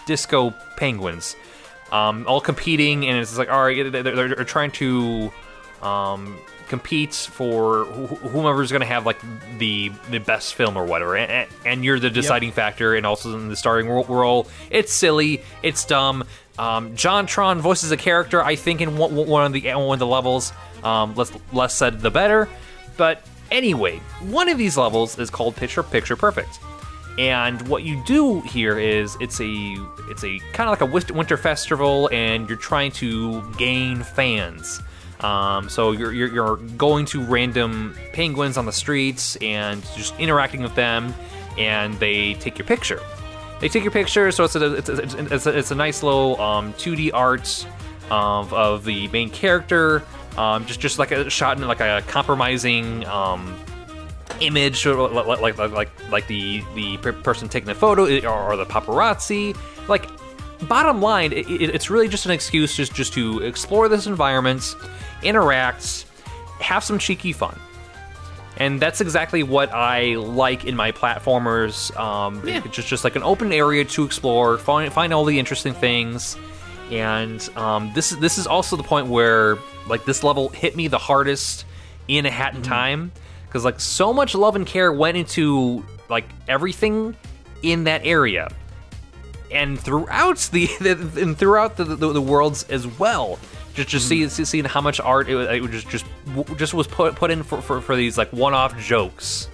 [0.07, 1.36] disco penguins,
[1.90, 5.32] um, all competing, and it's like all right, they're, they're, trying to
[5.82, 6.38] um,
[6.68, 9.20] compete for wh- whomever's going to have like
[9.59, 13.48] the the best film or whatever, and, and you're the deciding factor, and also in
[13.48, 14.48] the starring ro- role.
[14.70, 16.24] It's silly, it's dumb.
[16.59, 20.07] Um, JonTron voices a character, I think, in one, one of the one of the
[20.07, 20.53] levels.
[20.82, 22.48] Um, less less said, the better.
[22.96, 26.59] But anyway, one of these levels is called Picture Picture Perfect.
[27.18, 29.76] And what you do here is it's a
[30.08, 34.80] it's a kind of like a winter festival, and you're trying to gain fans.
[35.20, 40.62] Um, so you're, you're you're going to random penguins on the streets and just interacting
[40.62, 41.14] with them,
[41.58, 43.00] and they take your picture.
[43.60, 46.40] They take your picture, so it's a it's a, it's a, it's a nice little
[46.40, 47.66] um, 2D art
[48.10, 50.02] of, of the main character,
[50.36, 53.56] um, just just like a shot in like a compromising um,
[54.43, 59.57] image, like like like like, like the the person taking the photo or, the paparazzi.
[59.88, 60.09] Like,
[60.68, 64.74] bottom line, it, it- it's really just an excuse just just to explore this environment,
[65.22, 66.07] interact,
[66.61, 67.59] have some cheeky fun.
[68.59, 71.97] And that's exactly what I like in my platformers.
[71.99, 72.61] Um, Yeah.
[72.64, 76.36] It's just just like an open area to explore, find find all the interesting things.
[76.90, 79.57] And um, this is this is also the point where
[79.88, 81.64] like this level hit me the hardest
[82.09, 83.11] in a hat in time
[83.53, 87.14] because like so much love and care went into like everything
[87.62, 88.50] in that area
[89.50, 90.66] and throughout the,
[91.20, 93.38] and throughout the, the, the worlds as well.
[93.74, 94.28] Just just see, mm-hmm.
[94.28, 96.07] see seeing how much art it, was- it was just just
[96.57, 99.48] just was put put in for, for, for these like one off jokes,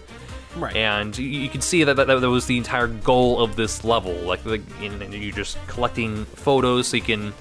[0.57, 0.75] Right.
[0.75, 4.13] and you, you can see that, that that was the entire goal of this level.
[4.15, 7.33] Like, like and, and you're just collecting photos so you can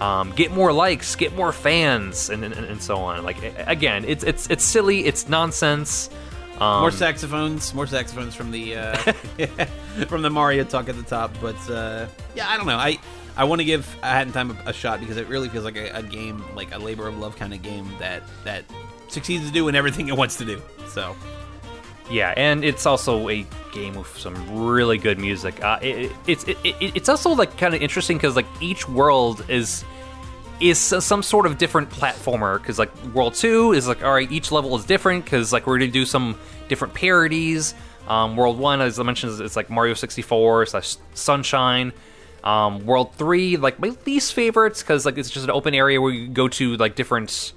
[0.00, 3.24] um, get more likes, get more fans, and, and, and so on.
[3.24, 6.10] Like again, it's it's it's silly, it's nonsense.
[6.58, 8.96] Um, more saxophones, more saxophones from the uh,
[10.08, 11.32] from the Mario talk at the top.
[11.40, 12.76] But uh, yeah, I don't know.
[12.76, 12.98] I
[13.36, 15.76] I want to give Hat in Time a, a shot because it really feels like
[15.76, 18.64] a, a game, like a labor of love kind of game that that
[19.08, 20.62] succeeds to do in everything it wants to do.
[20.88, 21.14] So
[22.10, 25.62] Yeah, and it's also a game with some really good music.
[25.62, 29.44] Uh, it, it's it, it, it's also like kind of interesting because like each world
[29.48, 29.84] is
[30.60, 32.60] is some sort of different platformer.
[32.60, 35.78] Because like World Two is like all right, each level is different because like we're
[35.78, 36.38] gonna do some
[36.68, 37.74] different parodies.
[38.06, 41.92] Um, World One, as I mentioned, it's like Mario sixty four slash Sunshine.
[42.44, 46.12] Um, World Three, like my least favorites because like it's just an open area where
[46.12, 47.52] you go to like different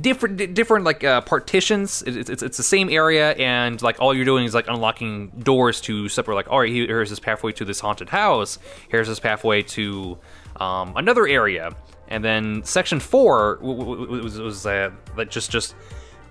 [0.00, 2.02] different different like uh, partitions.
[2.02, 5.80] It- It's, it's the same area, and like all you're doing is like unlocking doors
[5.82, 6.34] to separate.
[6.34, 8.58] Like, all right, here's this pathway to this haunted house.
[8.88, 10.18] Here's this pathway to
[10.60, 11.74] um, another area,
[12.08, 15.74] and then section four was was uh, like just just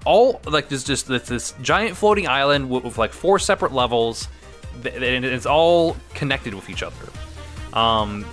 [0.06, 4.28] all like this just this, this giant floating island with, with like four separate levels,
[4.86, 6.96] and it's all connected with each other.
[7.74, 8.26] Um,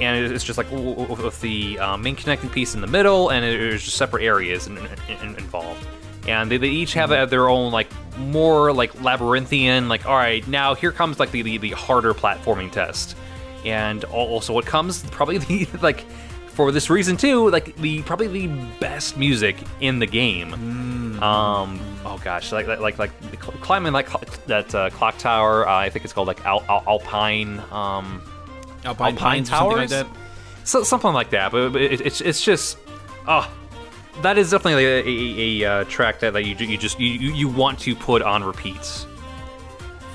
[0.00, 3.84] and it's just like with the uh, main connecting piece in the middle, and there's
[3.84, 4.86] just separate areas in, in,
[5.22, 5.86] in- involved.
[6.28, 7.88] And they, they each have their own like
[8.18, 9.88] more like labyrinthian.
[9.88, 13.16] Like, all right, now here comes like the the, the harder platforming test,
[13.64, 16.04] and also what comes probably the like
[16.48, 20.52] for this reason too, like the probably the best music in the game.
[21.22, 24.08] Um, oh gosh, like like like, like the cl- climbing like
[24.46, 25.66] that uh, clock tower.
[25.68, 27.62] Uh, I think it's called like Al- Al- Alpine.
[27.70, 28.20] Um,
[28.86, 29.90] Alpine, Alpine Pines or something like Towers?
[29.90, 30.06] that.
[30.64, 31.52] so, something like that.
[31.52, 32.78] But, it, it's it's just,
[33.26, 33.50] oh,
[34.22, 37.48] that is definitely a, a, a, uh track that, that you you just you, you
[37.48, 39.06] want to put on repeats.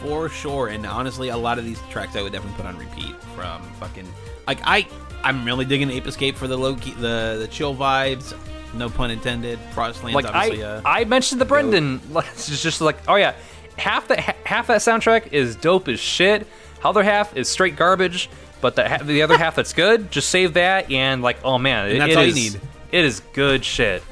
[0.01, 3.15] For sure, and honestly, a lot of these tracks I would definitely put on repeat
[3.35, 4.07] from fucking
[4.47, 4.87] like I
[5.23, 8.35] I'm really digging Ape Escape for the low key the the chill vibes,
[8.73, 9.59] no pun intended.
[9.73, 12.01] Frostlands Like obviously I uh, I mentioned the Brendan.
[12.15, 13.35] It's just, just like oh yeah,
[13.77, 16.47] half that half that soundtrack is dope as shit.
[16.81, 18.29] The other half is straight garbage.
[18.61, 21.89] But the ha- the other half that's good, just save that and like oh man,
[21.89, 22.61] it, that's it all you is- need.
[22.91, 24.03] It is good shit.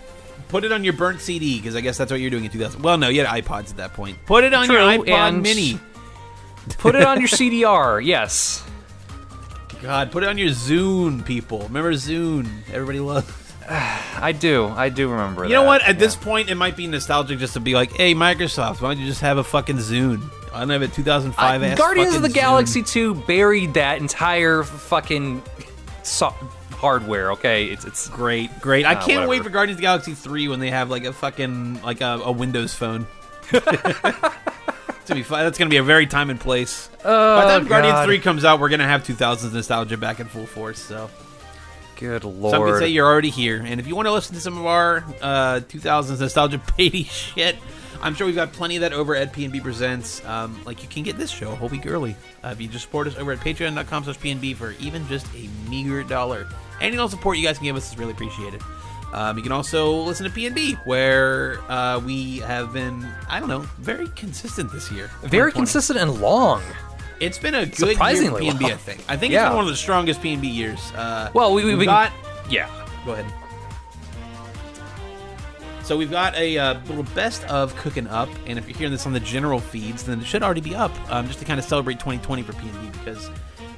[0.47, 2.81] put it on your burnt CD because I guess that's what you're doing in 2000.
[2.81, 4.17] Well, no, you had iPods at that point.
[4.25, 5.79] Put it on True, your iPod and- Mini.
[6.79, 8.03] Put it on your CDR.
[8.03, 8.63] Yes.
[9.81, 11.59] God, put it on your Zune, people.
[11.61, 12.47] Remember Zune?
[12.71, 13.31] Everybody loves.
[13.69, 14.67] I do.
[14.67, 15.67] I do remember You know that.
[15.67, 15.81] what?
[15.83, 15.99] At Yeah.
[15.99, 19.07] this point, it might be nostalgic just to be like, "Hey, Microsoft, why don't you
[19.07, 20.21] just have a fucking Zune?"
[20.53, 22.29] I don't have a 2005 Uh, ass Guardians of the.
[22.29, 25.41] Galaxy 2 buried that entire fucking
[26.03, 26.33] so-
[26.75, 27.31] hardware.
[27.33, 28.85] Okay, it's it's Great, great.
[28.85, 31.13] I Ah, can't wait for Guardians of the Galaxy 3 when they have like a
[31.13, 33.05] fucking like a, a Windows phone.
[33.51, 33.63] gonna
[35.19, 35.43] be fun.
[35.43, 36.89] That's gonna be a very time and place.
[37.03, 40.45] By the time Guardians 3 comes out, we're gonna have 2000s nostalgia back in full
[40.45, 40.79] force.
[40.79, 41.09] So.
[41.97, 42.69] good Some lord.
[42.73, 43.61] could say you're already here.
[43.65, 47.55] And if you want to listen to some of our uh, 2000s nostalgia baby shit,
[48.01, 50.23] I'm sure we've got plenty of that over at PNB Presents.
[50.25, 52.85] Um, like you can get this show a whole week early uh, if you just
[52.85, 56.47] support us over at patreon.com slash PNB for even just a meager dollar.
[56.79, 58.61] Any little support you guys can give us is really appreciated.
[59.11, 63.61] Um, you can also listen to PNB, where uh, we have been, I don't know,
[63.79, 65.09] very consistent this year.
[65.23, 66.61] Very consistent and long.
[67.19, 68.71] It's been a good year for Surprisingly PNB, long.
[68.71, 69.01] I think.
[69.09, 69.49] I think it's Yeah.
[69.49, 70.79] been one of the strongest PNB years.
[70.93, 72.11] Uh, Well, we- we- we've we- got
[72.49, 72.69] Yeah.
[73.05, 73.25] Go ahead.
[75.89, 79.07] So we've got a uh, little best of cooking up, and if you're hearing this
[79.07, 81.65] on the general feeds, then it should already be up, um, just to kind of
[81.65, 83.27] celebrate 2020 for PNB because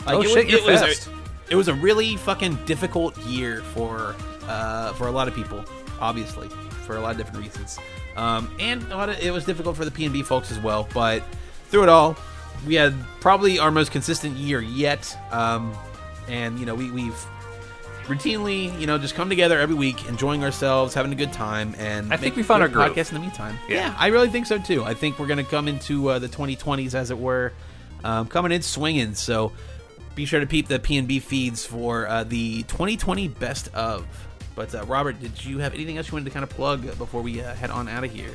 [0.05, 1.12] like, Oh, it, shit, was, it, was a,
[1.51, 5.64] it was a really fucking difficult year for uh, for a lot of people,
[6.01, 6.49] obviously,
[6.86, 7.80] for a lot of different reasons,
[8.18, 10.89] um, and a lot of it was difficult for the PNB folks as well.
[10.93, 11.24] But
[11.70, 12.18] through it all,
[12.68, 15.74] we had probably our most consistent year yet, um,
[16.28, 17.26] and you know we, we've
[18.14, 22.14] routinely, you know, just come together every week, enjoying ourselves, having a good time, and
[22.14, 22.91] I think we found our groove.
[22.91, 23.57] podcast in the meantime.
[23.70, 23.95] Yeah.
[23.97, 24.84] I really think so too.
[24.84, 27.53] I think we're gonna come into uh, the 2020s, as it were,
[28.03, 29.14] um, coming in swinging.
[29.14, 29.51] So
[30.16, 34.05] be sure to peep the PNB feeds for uh, the 2020 best of.
[34.55, 37.22] But uh, Robert, did you have anything else you wanted to kind of plug before
[37.22, 38.32] we uh, head on out of here?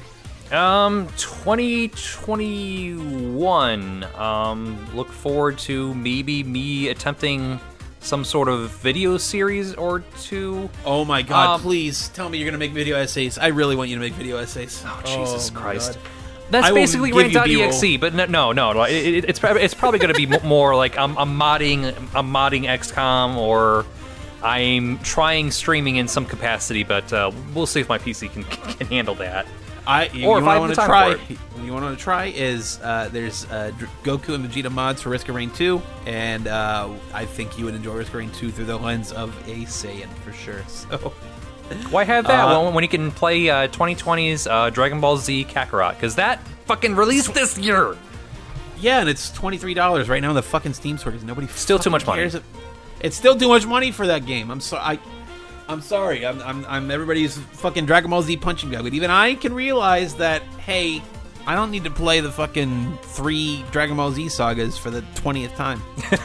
[0.53, 4.05] Um, 2021.
[4.15, 7.61] Um, look forward to maybe me attempting
[8.07, 10.71] some sort of video series or two.
[10.85, 11.57] Oh my God!
[11.57, 13.37] Um, please tell me you're gonna make video essays.
[13.37, 14.83] I really want you to make video essays.
[14.87, 15.95] Oh, Jesus my Christ.
[15.95, 16.03] God.
[16.49, 18.73] That's I basically rank.exe, but no, no, no.
[18.73, 18.83] no.
[18.85, 22.67] It, it, it's it's probably going to be more like I'm, I'm modding I'm modding
[22.67, 23.85] XCOM or
[24.43, 28.45] I'm trying streaming in some capacity, but uh, we'll see if my PC can
[28.77, 29.47] can handle that.
[29.87, 31.17] I you Or know if I I want to try.
[31.65, 33.73] You want to try is uh, there's uh,
[34.03, 37.75] Goku and Vegeta mods for Risk of Rain 2, and uh, I think you would
[37.75, 40.63] enjoy Risk of Rain 2 through the lens of a Saiyan for sure.
[40.69, 41.13] So
[41.91, 45.47] Why have that Uh, when, when you can play uh, 2020's uh, Dragon Ball Z
[45.47, 45.95] Kakarot?
[45.95, 47.97] Because that fucking released this year.
[48.79, 51.47] yeah, and it's twenty three dollars right now in the fucking Steam store because nobody
[51.49, 52.31] Still too much money.
[53.01, 54.51] It's still too much money for that game.
[54.51, 54.99] I'm sorry.
[55.69, 56.25] I'm sorry.
[56.25, 60.15] I'm, I'm, I'm everybody's fucking Dragon Ball Z punching bag, but even I can realize
[60.17, 60.43] that.
[60.59, 61.03] Hey,
[61.47, 65.55] I don't need to play the fucking three Dragon Ball Z sagas for the twentieth
[65.57, 65.83] time.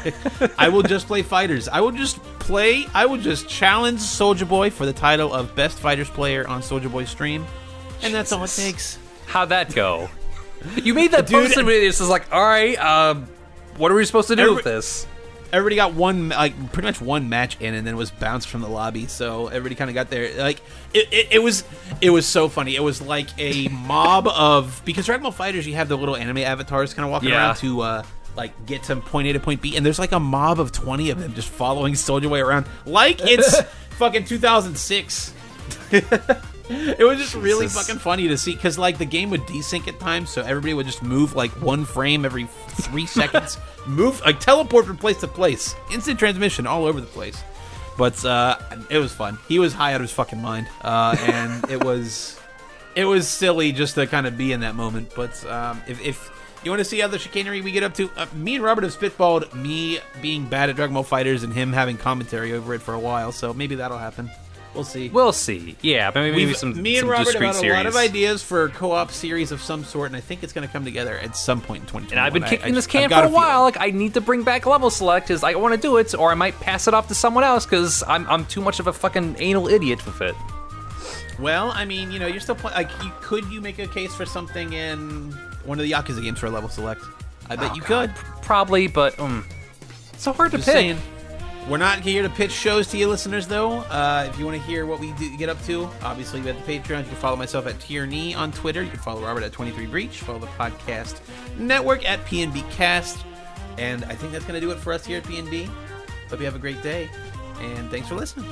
[0.57, 1.67] I will just play fighters.
[1.67, 2.85] I will just play.
[2.93, 6.89] I will just challenge Soldier Boy for the title of best fighters player on Soldier
[6.89, 7.45] Boy stream,
[8.03, 8.99] and that's all it takes.
[9.27, 10.09] How'd that go?
[10.75, 11.45] You made that Dude.
[11.47, 13.27] post and it's just like, all right, um,
[13.77, 15.07] what are we supposed to do Every- with this?
[15.53, 18.69] Everybody got one like pretty much one match in and then was bounced from the
[18.69, 20.61] lobby so everybody kind of got there like
[20.93, 21.63] it, it, it was
[21.99, 25.73] it was so funny it was like a mob of because dragon ball fighters you
[25.75, 27.47] have the little anime avatars kind of walking Yeah.
[27.47, 28.03] around to uh
[28.37, 31.09] like get to point a to point b and there's like a mob of 20
[31.09, 33.61] of them just following Soldier Boy around like it's
[33.97, 35.33] fucking 2006
[36.69, 39.99] it was just really fucking funny to see because like the game would desync at
[39.99, 44.85] times, so everybody would just move like one frame every three seconds, move like teleport
[44.85, 47.43] from place to place, instant transmission all over the place.
[47.97, 48.57] But uh,
[48.89, 49.37] it was fun.
[49.47, 52.39] He was high out of his fucking mind, uh, and it was
[52.95, 55.11] it was silly just to kind of be in that moment.
[55.15, 56.31] But um, if, if
[56.63, 58.97] you want to see other chicanery we get up to, uh, me and Robert have
[58.97, 62.93] spitballed me being bad at Dragon Ball Fighters and him having commentary over it for
[62.93, 63.31] a while.
[63.31, 64.29] So maybe that'll happen.
[64.73, 65.09] We'll see.
[65.09, 65.75] We'll see.
[65.81, 67.73] Yeah, but maybe We've- some me and some Robert have had series.
[67.73, 70.53] a lot of ideas for a co-op series of some sort, and I think it's
[70.53, 72.11] going to come together at some point in 2020.
[72.13, 73.63] And I've been kicking this can for a while.
[73.63, 76.31] Like I need to bring back level select because I want to do it, or
[76.31, 78.93] I might pass it off to someone else because I'm I'm too much of a
[78.93, 80.35] fucking anal idiot with it.
[81.37, 84.13] Well, I mean, you know, you're still play- like, you, could you make a case
[84.15, 85.31] for something in
[85.65, 87.01] one of the Yakuza games for a level select?
[87.49, 88.41] I bet Oh, you God, could.
[88.43, 89.45] probably, but um,
[90.13, 90.73] it's so hard to Just pick.
[90.75, 90.97] saying.
[91.69, 93.79] We're not here to pitch shows to you listeners, though.
[93.81, 96.65] Uh, if you want to hear what we do, get up to, obviously we have
[96.65, 96.99] the Patreon.
[96.99, 98.81] You can follow myself at Tierney on Twitter.
[98.83, 100.17] You can follow Robert at 23 Breach.
[100.19, 101.19] Follow the podcast
[101.57, 103.23] network at PNB Cast.
[103.77, 105.69] And I think that's going to do it for us here at PNB.
[106.29, 107.09] Hope you have a great day.
[107.59, 108.49] And thanks for listening.